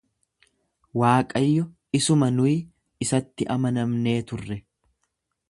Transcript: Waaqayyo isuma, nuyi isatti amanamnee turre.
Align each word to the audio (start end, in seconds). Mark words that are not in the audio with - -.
Waaqayyo 1.01 1.65
isuma, 1.99 2.27
nuyi 2.37 2.57
isatti 3.07 3.49
amanamnee 3.57 4.19
turre. 4.29 4.59